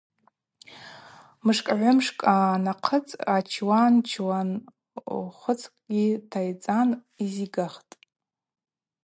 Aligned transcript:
Мышкӏ-гӏвымшкӏ 1.45 2.25
анахъыцӏ 2.33 3.13
ачуан 3.35 3.95
чуан 4.09 4.49
хвыцкӏгьи 5.37 6.05
тайцӏан 6.31 6.89
йзигахтӏ. 7.23 7.93